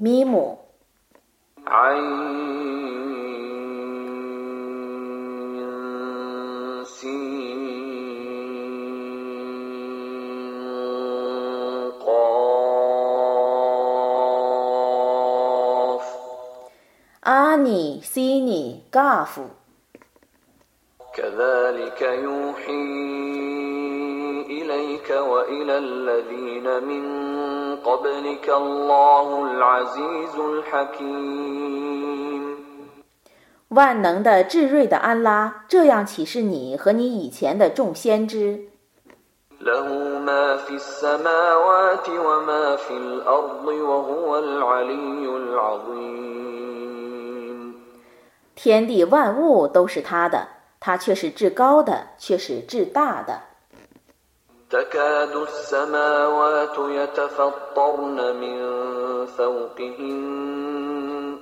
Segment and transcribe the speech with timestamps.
[0.00, 0.56] ميم
[1.66, 2.42] عين
[17.26, 19.40] آني سيني قاف
[21.14, 23.81] كذلك يوحي
[24.71, 27.03] إليك وإلى الذين من
[27.83, 31.97] قبلك الله العزيز الحكيم
[33.69, 38.69] 万能的至睿的安拉这样启示你和你以前的众先知。
[39.59, 46.47] له ما في السماوات وما في الأرض وهو العلي العظيم
[48.55, 50.47] 天地万物都是他的，
[50.79, 53.41] 他却是至高的，却是至大的。
[54.72, 58.58] تكاد السماوات يتفطرن من
[59.26, 61.38] فوقهن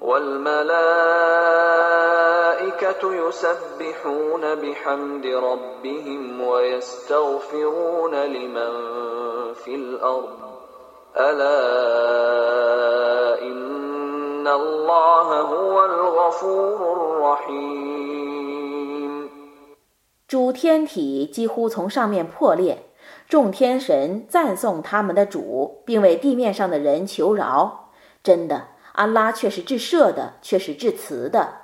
[0.00, 0.74] والملائكة
[3.14, 8.72] يسبحون بحمد ربهم ويستغفرون لمن
[9.54, 10.38] في الأرض.
[11.16, 11.62] ألا
[13.42, 18.45] إن الله هو الغفور الرحيم.
[20.28, 22.88] 诸天体几乎从上面破裂，
[23.28, 27.90] 众天神赞颂他们的主，并为地面上的人求饶。
[28.24, 31.58] 真的，安拉却是至赦的，却是至慈的。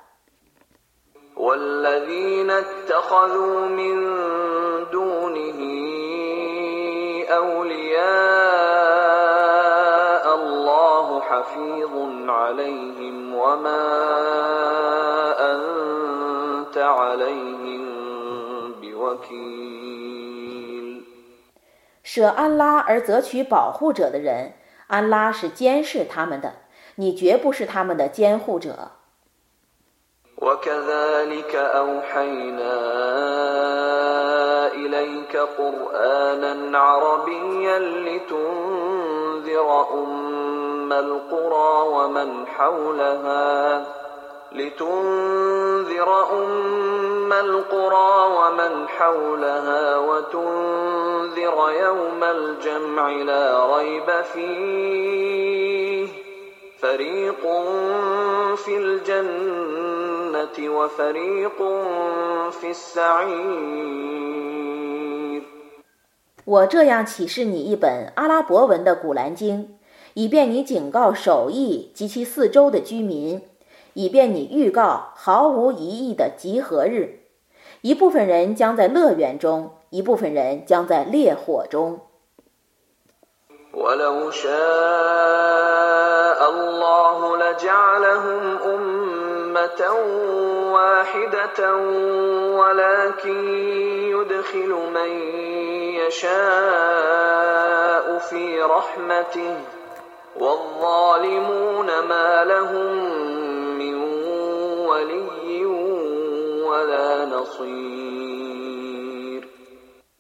[22.03, 24.53] 舍安拉而择取保护者的人，
[24.88, 26.53] 安拉是监视他们的，
[26.95, 28.92] 你绝不是他们的监护者。
[30.37, 32.77] وكذلك أوحينا
[34.71, 43.86] إليك قرآنا عربيا لتنذر أم القرى ومن حولها
[44.52, 46.09] لتنذر
[46.43, 56.08] أم القرى ومن حولها وتنذر يوم الجمع لا ريب فيه
[56.80, 57.43] فريق
[58.55, 61.59] في الجنة وفريق
[62.52, 63.98] في السعير
[66.45, 69.77] 我这样启示你一本阿拉伯文的古兰经，
[70.14, 73.42] 以便你警告首邑及其四周的居民，
[73.93, 77.21] 以便你预告毫无疑义的集合日。
[77.81, 81.99] 一部分人将在乐园中，一部分人将在烈火中。
[83.73, 84.49] ولو شاء
[86.49, 89.81] الله لجعلهم أمة
[90.73, 91.75] واحدة
[92.58, 93.37] ولكن
[94.09, 95.09] يدخل من
[96.02, 99.55] يشاء في رحمته
[100.39, 102.92] والظالمون ما لهم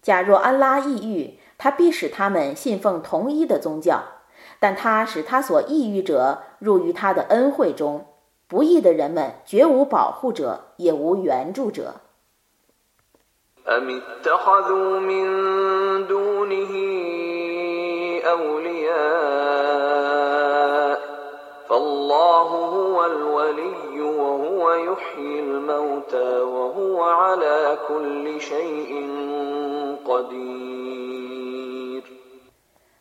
[0.02, 4.02] 假若安拉抑郁，他必使他们信奉同一的宗教，
[4.58, 8.06] 但他使他所抑郁者入于他的恩惠中。
[8.48, 12.00] 不义的人们绝无保护者，也无援助者。
[24.71, 28.91] أم اتخذوا من دونه أولياء فالله هو الولي وهو يحيي الموتى وهو على كل شيء
[30.05, 32.03] قدير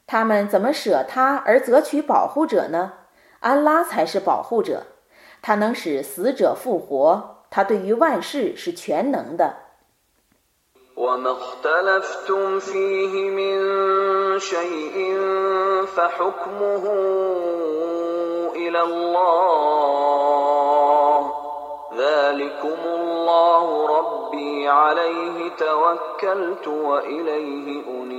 [0.06, 2.92] 他们怎么舍他而择取保护者呢？
[3.40, 4.82] 安拉才是保护者，
[5.42, 9.54] 他能使死者复活，他对于万事是全能的。
[10.96, 15.18] وما اختلفتم فيه من شيء
[15.86, 16.84] فحكمه
[18.56, 20.49] إلى الله
[22.00, 28.16] ذلكم الله ربي عليه توكلت وإليه أنيب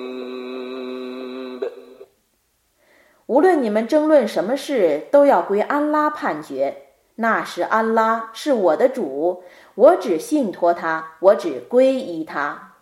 [3.28, 6.84] 无论你们争论什么事，都要归安拉判决。
[7.16, 9.44] 那是安拉，是我的主，
[9.76, 12.74] 我只信托他，我只归依他。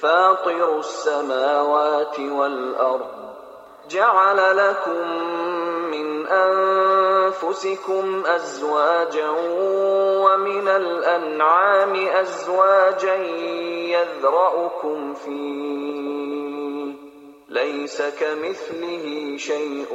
[0.00, 3.06] فاطر السماوات والأرض
[3.88, 4.98] جعل لكم
[5.90, 6.26] من
[7.34, 9.30] أنفسكم أزواجا
[10.24, 13.16] ومن الأنعام أزواجا
[13.94, 16.94] يذرأكم فيه
[17.48, 19.92] ليس كمثله شيء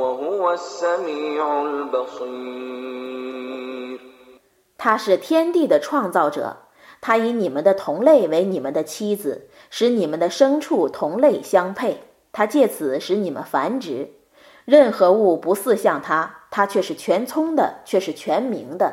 [0.00, 2.72] وهو السميع البصير
[4.78, 6.56] 他是天地的创造者，
[7.00, 11.98] 他以你们的同类为你们的妻子，使你们的牲畜同类相配，
[12.32, 14.10] 他借此使你们繁殖。
[14.64, 18.91] 任何物不似像他， 他却是全聪的，却是全明的。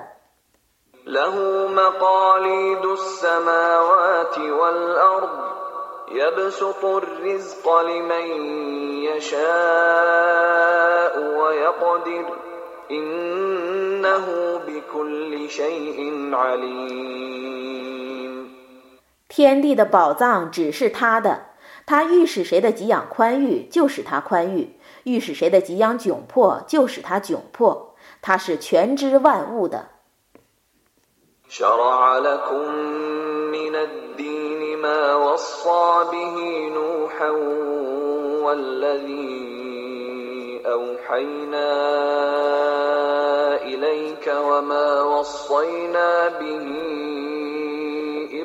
[19.27, 21.47] 天地的宝藏只是他的，
[21.87, 27.95] 他欲使谁的给养宽裕，就使他宽裕；欲使谁的给养窘迫，就使他窘迫。
[28.21, 29.89] 他是全知万物的。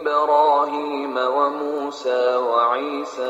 [0.01, 3.21] إبراهيم وموسى وعيسى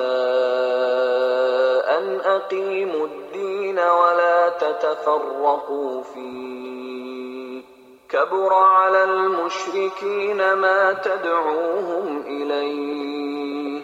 [1.97, 7.61] أن أقيموا الدين ولا تتفرقوا فيه.
[8.09, 13.81] كبر على المشركين ما تدعوهم إليه.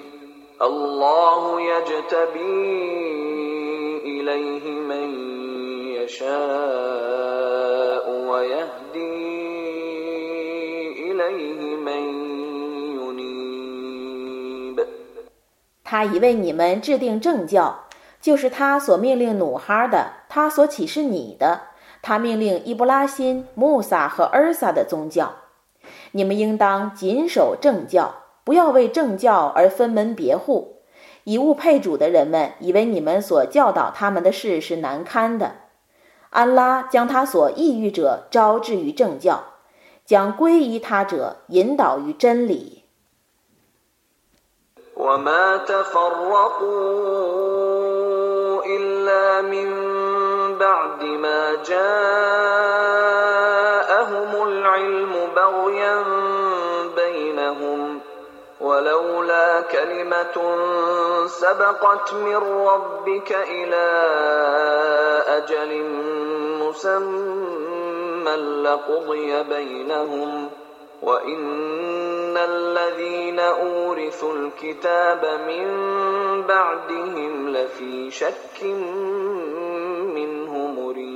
[0.62, 2.86] الله يجتبي
[4.06, 5.10] إليه من
[6.06, 7.26] يشاء
[8.10, 9.26] ويهدي
[11.12, 12.25] إليه من
[15.86, 17.86] 他已为你们制定正教，
[18.20, 21.62] 就是他所命令努哈的，他所启示你的，
[22.02, 25.32] 他命令伊布拉辛、穆萨和尔撒的宗教。
[26.12, 30.82] 你们应当谨守正教，不要为正教而分门别户。
[31.24, 35.56] 以物配主的人们以为你们所教导他们的事是难堪的。
[36.32, 39.44] 安拉将他所抑郁者招致于正教，
[40.04, 42.75] 将归依他者引导于真理。
[45.06, 46.66] وما تفرقوا
[48.66, 49.70] إلا من
[50.58, 51.86] بعد ما جاءهم
[54.48, 56.04] العلم بغيا
[56.96, 58.00] بينهم
[58.62, 60.58] ولولا كلمة
[61.28, 63.88] سبقت من ربك إلى
[65.28, 65.84] أجل
[66.60, 70.50] مسمى لقضي بينهم
[71.03, 75.67] وإن الذين أورثوا الكتاب من
[76.47, 78.63] بعدهم لفي شك
[80.15, 81.11] منه مريب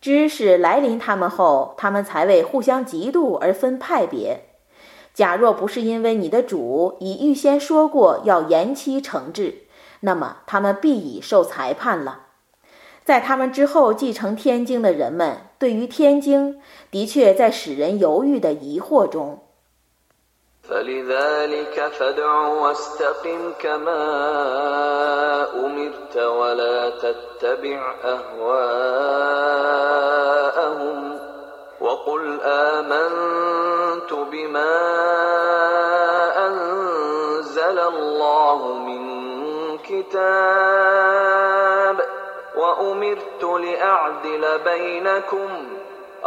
[0.00, 4.44] 知识来临他们后，他们才为互相嫉妒而分派别。
[5.12, 9.66] 假若不是因为你的主已预先说过要延期惩治，
[10.00, 12.26] 那么他们必已受裁判了。
[13.04, 19.39] 在他们之后继承天经的人们， 对于天津的确在使人犹豫的疑惑中。
[42.74, 45.48] وأمرت لأعدل بينكم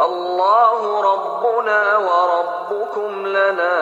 [0.00, 3.74] الله ربنا وربكم لنا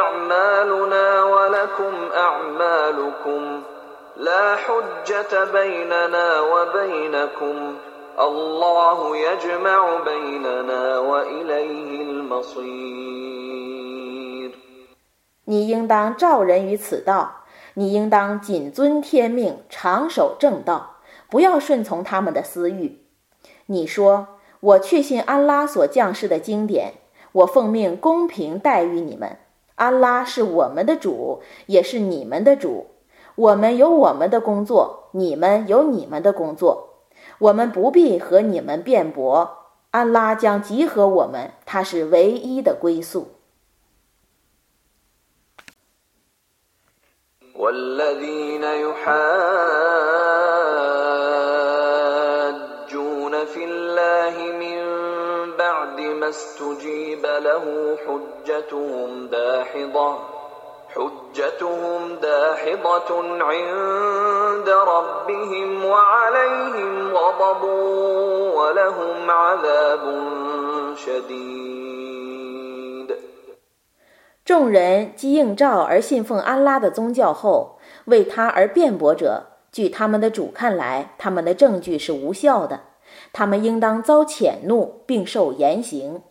[0.00, 3.62] أعمالنا ولكم أعمالكم
[4.16, 7.76] لا حجة بيننا وبينكم
[8.20, 13.26] الله يجمع بيننا وإليه المصير
[15.48, 17.39] 你应当召人于此道。
[17.75, 20.97] 你应当谨遵天命，长守正道，
[21.29, 22.99] 不要顺从他们的私欲。
[23.67, 24.27] 你说
[24.59, 26.95] ：“我确信安拉所降世的经典，
[27.31, 29.37] 我奉命公平待遇你们。
[29.75, 32.87] 安拉是我们的主，也是你们的主。
[33.35, 36.89] 我们有我们的工作，你们有你们的工作。
[37.39, 39.57] 我们不必和你们辩驳。
[39.91, 43.29] 安拉将集合我们，他是唯一的归宿。”
[47.61, 49.05] والذين يحاجون
[53.45, 54.81] في الله من
[55.57, 60.17] بعد ما استجيب له حجتهم داحضة
[60.95, 67.63] حجتهم داحضة عند ربهم وعليهم غضب
[68.53, 70.03] ولهم عذاب
[70.95, 71.80] شديد.
[74.51, 82.81] 众人既应召而信奉安拉的宗教后，为他而辩驳者，据他们的主看来，他们的证据是无效的，
[83.31, 86.21] 他们应当遭谴怒并受严刑。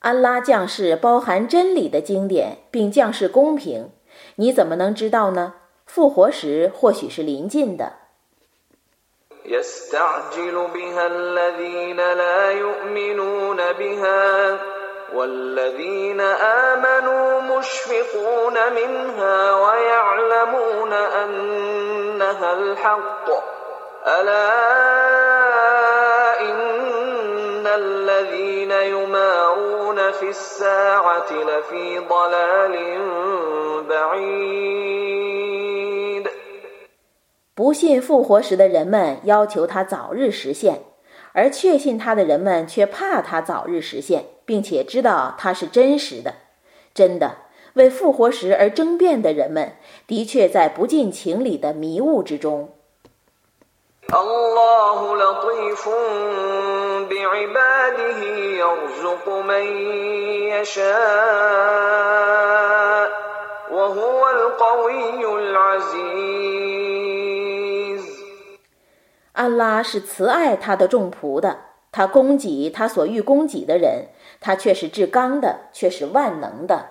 [0.00, 3.90] 安拉降世包含真理的经典，并降世公平，
[4.36, 5.54] 你怎么能知道呢？
[5.86, 7.92] 复活时或许是临近的。
[9.46, 14.58] يستعجل بها الذين لا يؤمنون بها
[15.14, 23.28] والذين آمنوا مشفقون منها ويعلمون أنها الحق
[24.06, 24.50] ألا
[26.40, 26.56] إن
[27.70, 32.74] الذين يمارون في الساعة لفي ضلال
[33.88, 35.06] بعيد
[37.54, 40.82] 不信复活时的人们要求他早日实现，
[41.32, 44.26] 而确信他的人们却怕他早日实现。
[44.46, 46.34] 并且知道它是真实的，
[46.94, 47.38] 真的
[47.74, 49.72] 为复活时而争辩的人们，
[50.06, 52.70] 的确在不近情理的迷雾之中。
[69.33, 71.57] 安拉是慈爱他的众仆的，
[71.91, 74.09] 他供给他所欲供给的人。
[74.39, 76.89] 他却是至刚的，却是万能的。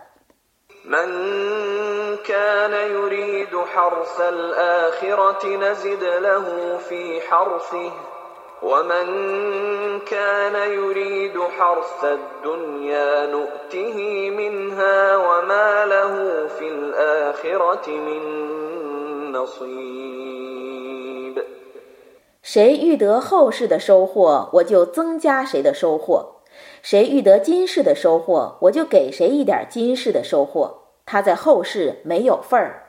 [22.42, 26.42] 谁欲得后世的收获，我就增加谁的收获。
[26.82, 30.82] 谁欲得今世的收获，我就给谁一点今世的收获。
[31.06, 32.84] 他在后世没有份儿。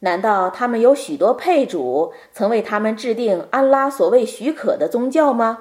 [0.00, 5.58] 难道他们有许多配主，曾为他们制定安拉所谓许可的宗教吗？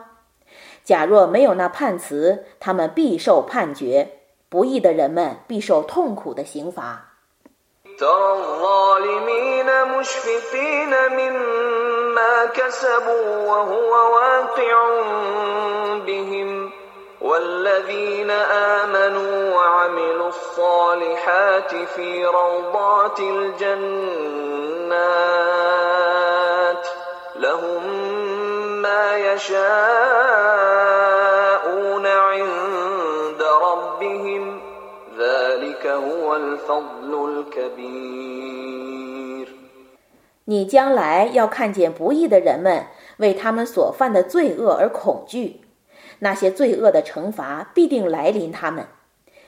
[0.86, 7.14] 假若没有那判词，他们必受判决，不义的人们必受痛苦的刑罚。
[40.48, 42.86] 你将来要看见不义的人们
[43.18, 45.62] 为他们所犯的罪恶而恐惧。
[46.20, 48.86] 那些罪恶的惩罚必定来临他们，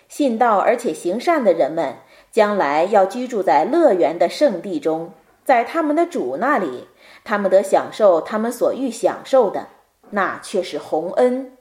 [0.10, 1.96] 信道而且行善的人们
[2.32, 5.14] 将来要居住在乐园的圣地中，
[5.46, 6.88] 在他们的主那里，
[7.28, 9.68] 他们得享受他们所欲享受的，
[10.12, 11.58] 那却是宏恩。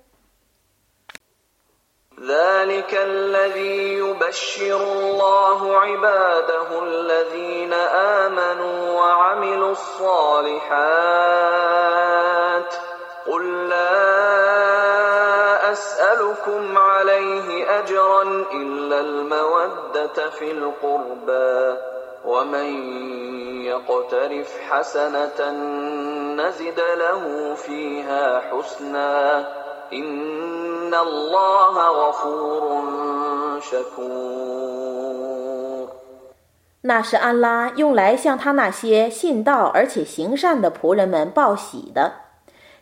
[36.83, 42.13] 那是安拉用来向他那些信道而且行善的仆人们报喜的。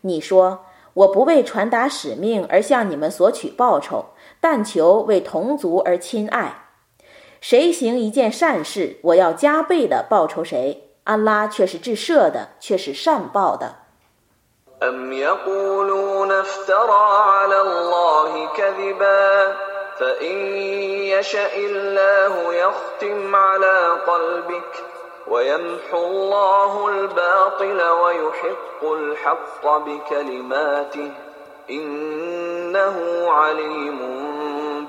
[0.00, 0.64] 你说。
[0.94, 4.04] 我不为传达使命而向你们索取报酬，
[4.40, 6.63] 但求为同族而亲爱。
[7.43, 10.83] 谁行一件善事，我要加倍的报酬谁。
[11.05, 13.75] 安拉却是至赦的，却是善报的。
[14.81, 17.05] أم يقولون افترى
[17.35, 19.55] على الله كذبا
[19.99, 20.37] فإن
[21.13, 24.73] يشأ الله يختم على قلبك
[25.27, 31.11] ويمحو الله الباطل ويحق الحق بكلماته
[31.69, 32.95] إنه
[33.29, 33.99] عليم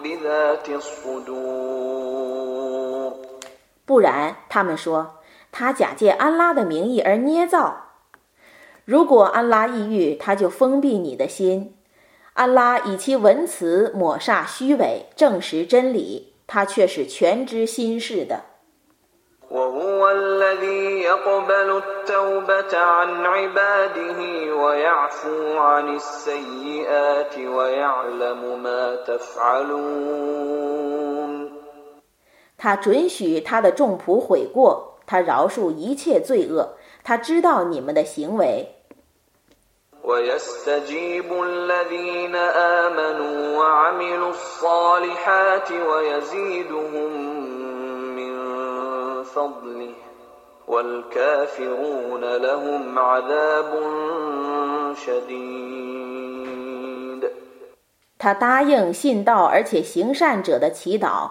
[0.05, 2.14] بذات الصدور
[3.86, 5.20] 不然，他们说
[5.52, 7.84] 他假借安拉的名义而捏造。
[8.84, 11.76] 如果安拉意欲，他就封闭你的心。
[12.34, 18.44] 安拉以其文辞抹煞虚伪，证实真理，他却是全知心事的。
[32.65, 38.77] 他准许他的众仆悔过，他饶恕一切罪恶，他知道你们的行为。
[40.03, 47.11] ويستجيب الذين آمنوا وعملوا الصالحات ويزيدهم
[48.17, 48.35] من
[49.25, 49.95] فضله
[50.67, 53.71] والكافرون لهم عذاب
[54.97, 55.71] شديد
[58.19, 61.31] 他答应信道而且行善者的祈祷，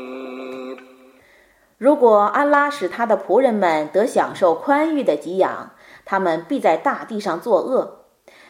[1.81, 5.71] 如果安拉使他的仆人们得享受宽裕的给养，
[6.05, 8.05] 他们必在大地上作恶。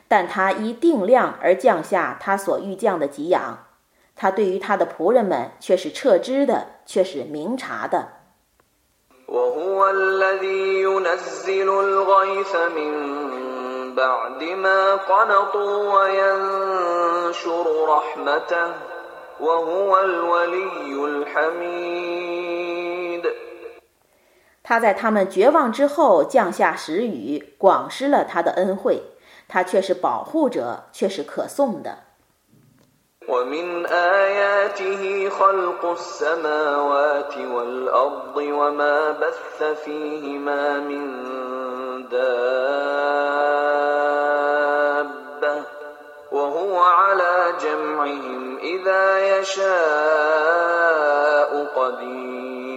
[0.09, 3.59] 但他依定量而降下他所欲降的给养，
[4.17, 8.09] 他对于他的仆人们却是彻知的，却是明察的。
[24.70, 29.02] 他在他们绝望之后降下时雨，广施了他的恩惠。
[29.48, 31.98] 他却是保护者，却是可颂的。
[33.28, 41.02] ومن آياته خلق السماوات والأرض وما بث فيهما من
[42.08, 42.16] دابة
[46.30, 49.66] وهو على جمعهم إذا يشاء
[51.74, 52.69] قدير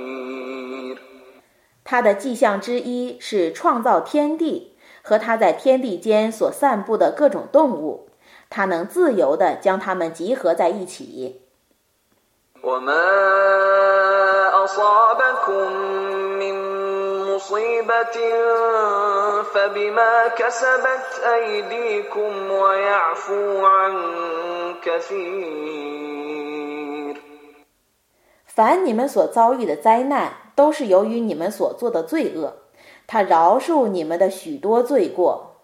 [1.85, 4.73] 他的迹象之一是创造天地。
[5.07, 8.09] 和他在天地间所散布的各种动物，
[8.49, 11.43] 他能自由地将它们集合在一起。
[28.47, 32.57] 凡你们所遭遇的灾难，都是由于你们所做的罪恶。
[33.07, 35.57] 他饶恕你们的许多罪过。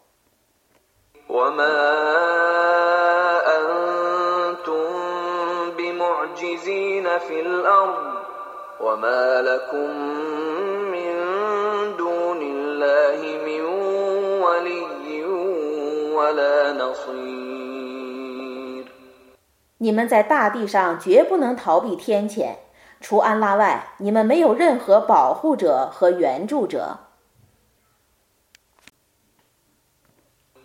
[19.83, 22.57] 你们在大地上绝不能逃避天谴，
[23.01, 26.99] 除安拉外，你们没有任何保护者和援助者。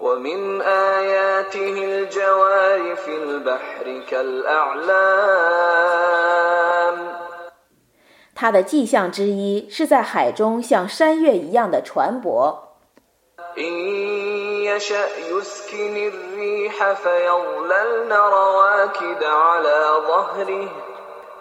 [0.01, 5.51] ومن آياته الجوار في البحر كالأعلام
[8.35, 12.71] 他的迹象之一是在海中像山岳一样的船舶。
[13.59, 13.73] إن
[14.65, 20.69] يشأ يسكن الريح فيظللن رواكد على ظهره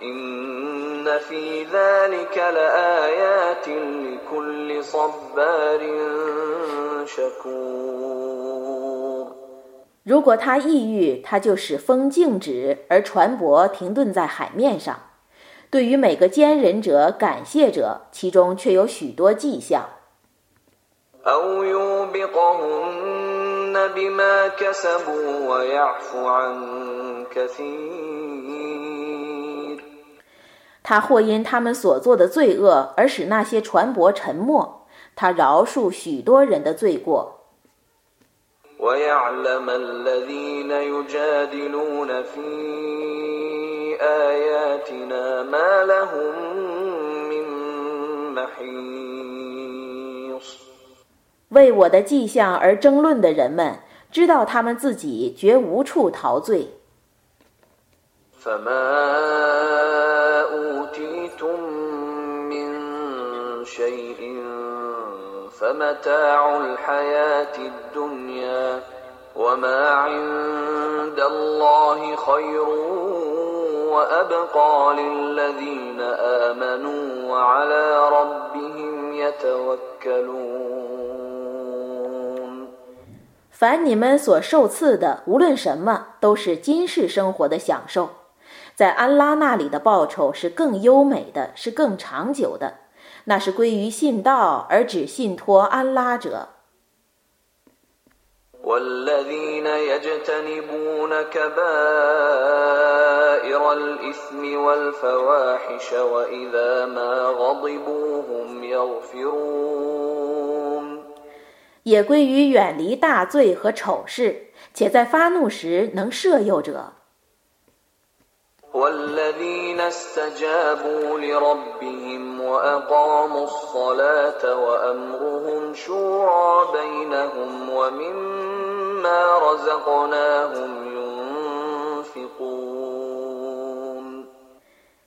[0.02, 5.82] إن في ذلك لآيات لكل صبار
[7.06, 8.60] شكور
[10.04, 15.00] 如果他意欲，他就使风静止，而船舶停顿在海面上。
[15.70, 19.88] 对于每个坚忍者、感谢者，其中却有许多迹象。
[30.85, 34.85] 他或因他们所做的罪恶而使那些船舶沉没，
[35.17, 37.41] 他饶恕许多人的罪过。
[51.49, 53.79] 为我的迹象而争论的人们，
[54.11, 56.11] 知道他们自己绝无处
[60.45, 61.05] 逃罪。
[83.51, 88.11] 凡你们所受赐的，无论什么，都是今世生活的享受。
[88.75, 92.79] 在安拉那里的报酬是更优美的，是更长久的，
[93.25, 96.49] 那是归于信道而只信托安拉者。
[111.85, 116.95] 也归于远离大罪和丑事，且在发怒时能赦宥者。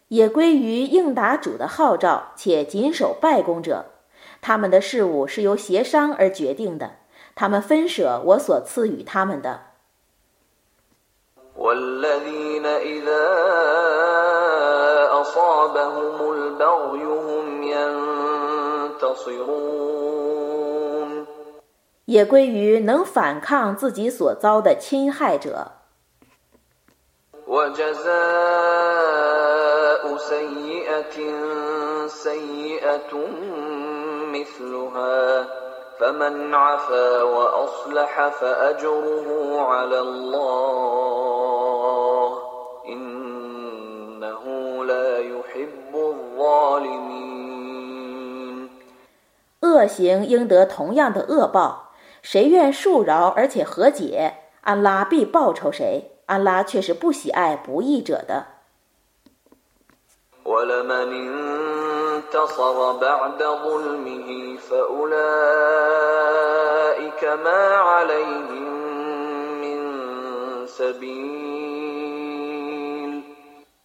[0.08, 3.86] 也归于应答主的号召，且谨守拜功者。
[4.42, 6.98] 他们的事务是由协商而决定的，
[7.36, 9.62] 他们分舍我所赐予他们的。
[22.06, 25.72] 也归于能反抗自己所遭的侵害者。
[49.78, 51.92] 恶行应得同样的恶报，
[52.24, 56.14] 谁愿恕饶而且和解，安拉必报酬谁。
[56.26, 58.48] 安拉却是不喜爱不义者的。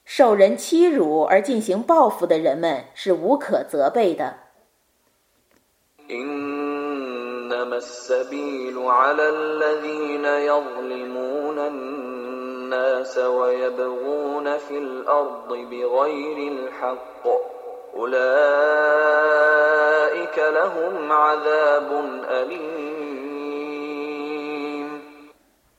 [0.05, 4.42] 受人欺辱而进行报复的人们是无可责备的。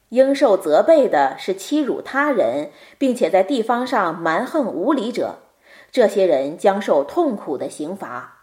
[0.09, 5.39] 应受责备的是欺辱他人，并且在地方上蛮横无理者，
[5.91, 8.42] 这些人将受痛苦的刑罚。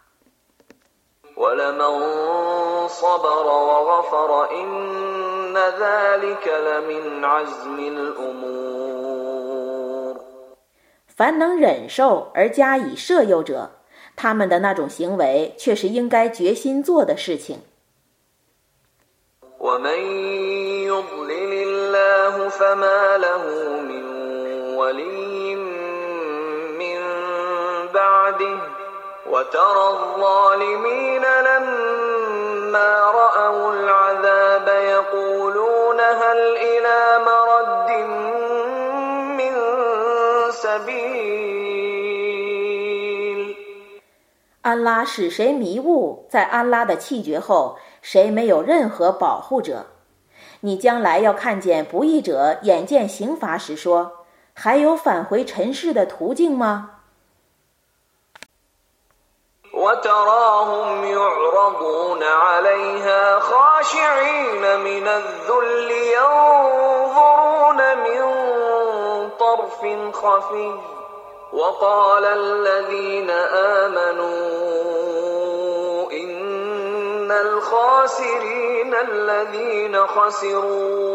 [11.15, 13.71] 凡能忍受而加以摄诱者，
[14.15, 17.61] 他们的那种行为却是应该决心做的事情。
[44.63, 49.87] 安拉使谁迷雾，在安拉的气绝后，谁没有任何保护者？
[50.59, 56.97] 你将来要看见不义者眼见刑罚时说：“还有返回尘世的途径吗？”
[60.01, 68.21] وتراهم يعرضون عليها خاشعين من الذل ينظرون من
[69.39, 69.81] طرف
[70.15, 70.73] خفي.
[71.53, 73.29] وقال الذين
[73.79, 74.31] آمنوا
[76.11, 81.11] إن الخاسرين الذين خسروا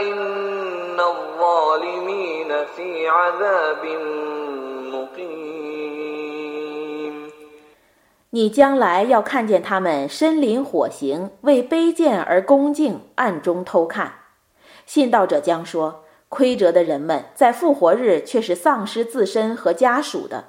[0.00, 3.84] إن الظالمين في عذاب
[4.94, 5.48] مقيم
[8.30, 14.12] 你将来要看见他们身临火刑，为卑贱而恭敬，暗中偷看。
[14.86, 20.44] 信道者将说：亏折的人们在复活日却是丧失自身和家属的。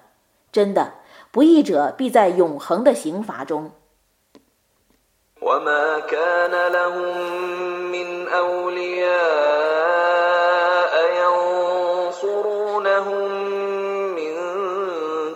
[0.51, 0.93] 真的，
[1.31, 3.71] 不义者必在永恒的刑罚中。
[5.43, 7.17] وما كان لهم
[7.91, 9.09] من أولياء
[11.21, 13.31] ينصرونهم
[14.15, 14.33] من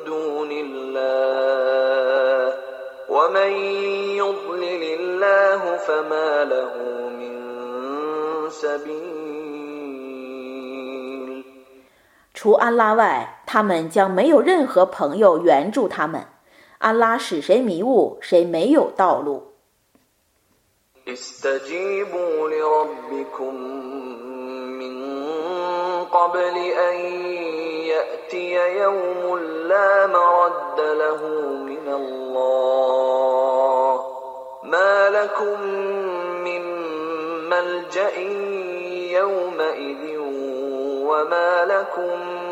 [0.05, 2.53] دون الله
[3.09, 3.51] ومن
[4.21, 6.73] يضلل الله فما له
[7.19, 7.35] من
[8.49, 9.03] سبيل
[12.33, 16.25] 除安拉外，他们将没有任何朋友援助他们。
[16.79, 19.46] 安拉使谁迷雾，谁没有道路。
[21.08, 23.54] استجيبوا لربكم
[24.78, 25.14] من
[26.04, 26.96] قبل أن
[27.86, 31.26] يأتي يوم لا مرد له
[31.58, 32.58] من الله.
[34.62, 35.62] ما لكم
[36.44, 36.62] من
[37.50, 38.18] ملجأ
[39.18, 40.18] يومئذ
[41.08, 42.47] وما لكم من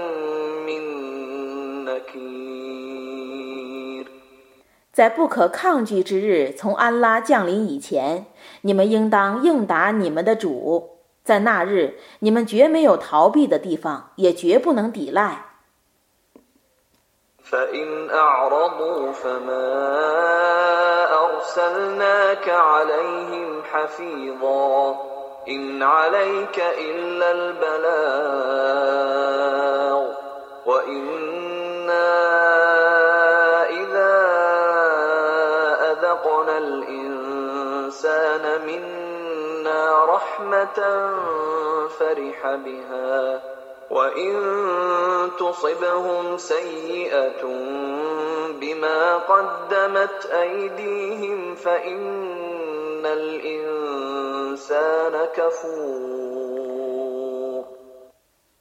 [4.97, 8.25] 在不可抗拒之日从安拉降临以前。
[8.63, 15.43] 你们应当应答你们的主，在那日，你们绝没有逃避的地方，也绝不能抵赖。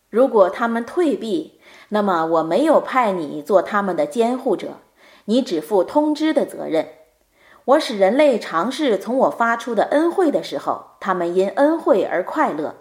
[0.09, 4.77] 如果他们退避，那么我没有派你做他们的监护者，
[5.25, 6.87] 你只负通知的责任。
[7.65, 12.75] 我使人类尝试从我发出的恩惠的时候，他们因恩惠而快乐；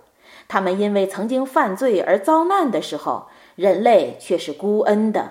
[0.47, 5.31] 他们因为曾经犯罪而遭难的时候，人类却是孤恩的。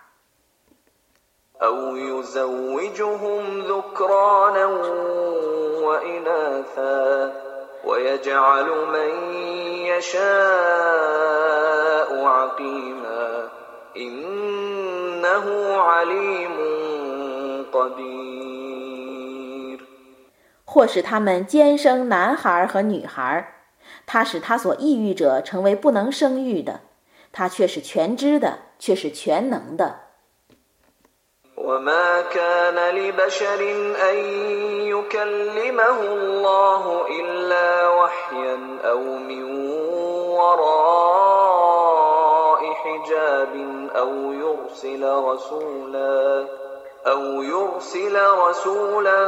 [20.65, 23.53] 或使他们兼生男孩和女孩，
[24.07, 26.79] 他使他所意欲者成为不能生育的，
[27.31, 30.10] 他却是全知的，却是全能的。
[31.71, 33.61] وما كان لبشر
[34.09, 34.15] أن
[34.87, 39.71] يكلمه الله إلا وحيا أو من
[40.35, 41.41] وراء
[42.73, 43.53] حجاب
[43.95, 46.47] أو يرسل رسولا
[47.07, 49.25] أو يرسل رسولا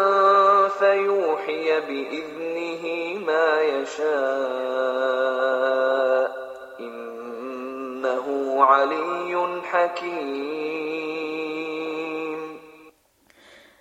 [0.69, 2.85] فيوحي بإذنه
[3.27, 4.13] ما يشاء
[6.79, 10.92] إنه علي حكيم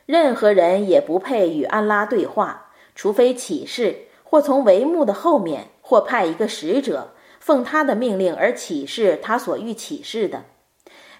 [0.06, 10.44] 任何人也不配与安拉对话，除非启示，或从帷幕的后面，或派一个使者，奉他的命令而启示他所欲启示的。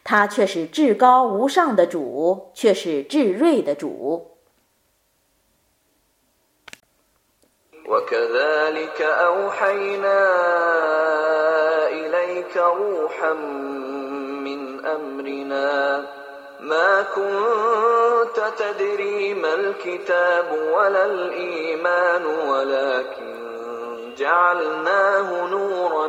[0.05, 4.33] 他却是至高无上的主，却是至睿的主。
[16.63, 26.07] ما كنت تدري ما الكتاب ولا الإيمان ولكن جعلناه نورا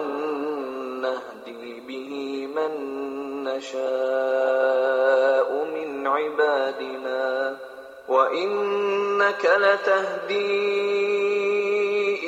[1.01, 2.71] نهدي به من
[3.43, 3.83] نشاء
[5.75, 7.57] من عبادنا.
[8.07, 10.37] وإنك لتهدي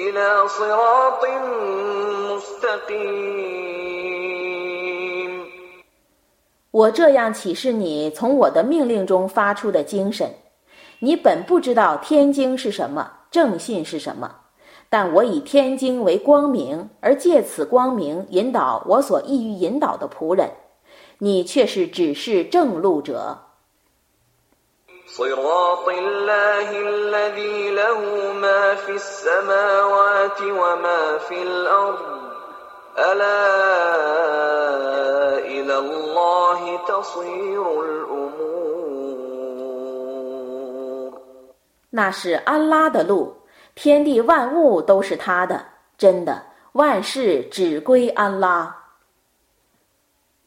[0.10, 1.26] إلى صراط
[2.32, 3.65] مستقيم.
[6.75, 10.35] 我这样启示你从我的命令中发出的精神，
[11.01, 14.37] 你本不知道天经是什么，正信是什么，
[14.89, 20.51] 但我以天经为光明，而借此光明引导我所意欲引导的仆人，
[21.19, 23.39] 你却是指示正路者。
[25.11, 31.99] صراط الله الذي له ما في السماوات وما في الأرض
[32.97, 33.61] ألا
[35.65, 38.71] إلى الله تصير الأمور
[41.93, 43.35] 那是安拉的路，
[43.75, 45.65] 天地万物都是他的，
[45.99, 48.77] 真的，万事只归安拉。